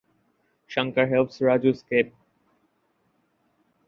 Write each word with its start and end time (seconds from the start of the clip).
Shankar 0.65 1.05
helps 1.05 1.37
Raju 1.41 1.73
escape. 1.75 2.11